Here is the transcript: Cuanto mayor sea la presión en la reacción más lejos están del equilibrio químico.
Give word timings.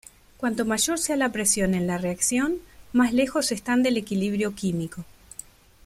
Cuanto 0.37 0.65
mayor 0.65 0.97
sea 0.97 1.15
la 1.15 1.31
presión 1.31 1.75
en 1.75 1.85
la 1.85 1.99
reacción 1.99 2.57
más 2.91 3.13
lejos 3.13 3.51
están 3.51 3.83
del 3.83 3.97
equilibrio 3.97 4.55
químico. 4.55 5.05